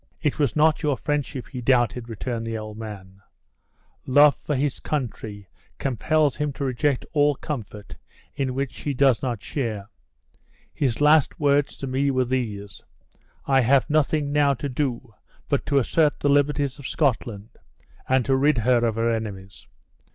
"It 0.19 0.39
was 0.39 0.55
not 0.55 0.81
your 0.81 0.97
friendship 0.97 1.49
he 1.49 1.61
doubted," 1.61 2.09
returned 2.09 2.47
the 2.47 2.57
old 2.57 2.75
man, 2.75 3.21
"love 4.07 4.35
for 4.35 4.55
his 4.55 4.79
country 4.79 5.47
compels 5.77 6.37
him 6.37 6.51
to 6.53 6.63
reject 6.65 7.05
all 7.13 7.35
comfort 7.35 7.97
in 8.33 8.55
which 8.55 8.71
she 8.71 8.95
does 8.95 9.21
not 9.21 9.43
share. 9.43 9.89
His 10.73 11.01
last 11.01 11.39
words 11.39 11.77
to 11.77 11.85
me 11.85 12.09
were 12.09 12.25
these: 12.25 12.81
'I 13.45 13.61
have 13.61 13.89
nothing 13.91 14.31
now 14.31 14.55
to 14.55 14.67
do 14.69 15.13
but 15.47 15.67
to 15.67 15.77
assert 15.77 16.19
the 16.19 16.29
liberties 16.29 16.79
of 16.79 16.87
Scotland, 16.87 17.49
and 18.09 18.25
to 18.25 18.35
rid 18.35 18.57
her 18.57 18.83
of 18.83 18.95
her 18.95 19.11
enemies. 19.11 19.67